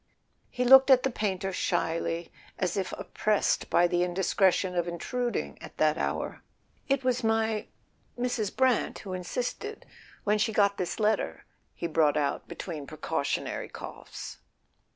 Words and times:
He 0.49 0.65
looked 0.65 0.89
at 0.89 1.03
the 1.03 1.11
painter 1.11 1.53
shyly, 1.53 2.31
as 2.57 2.75
if 2.75 2.91
oppressed 2.93 3.69
by 3.69 3.85
the 3.85 4.01
indiscretion 4.01 4.75
of 4.75 4.87
intruding 4.87 5.61
at 5.61 5.77
that 5.77 5.95
hour. 5.95 6.41
"It 6.89 7.03
was 7.03 7.23
my—Mrs. 7.23 8.55
Brant 8.55 8.97
who 9.05 9.13
insisted—when 9.13 10.39
she 10.39 10.53
got 10.53 10.77
this 10.79 10.99
letter," 10.99 11.45
he 11.75 11.85
brought 11.85 12.17
out 12.17 12.47
between 12.47 12.87
precautionary 12.87 13.69
coughs. 13.69 14.37